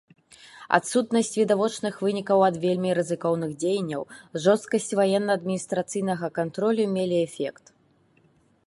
[0.77, 4.01] Адсутнасць відавочных вынікаў ад вельмі рызыкоўных дзеянняў,
[4.47, 7.65] жорсткасць ваенна-адміністрацыйнага кантролю мелі эфект.